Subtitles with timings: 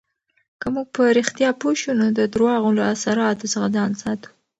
[0.61, 4.29] که موږ په رښتیا پوه شو، نو د درواغو له اثراتو څخه ځان ساتو.